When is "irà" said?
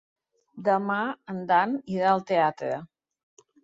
1.99-2.11